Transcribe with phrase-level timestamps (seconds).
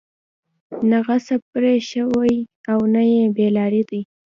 [0.89, 2.35] نه غضب پرې شوى
[2.71, 3.01] او نه
[3.35, 4.01] بې لاري دي.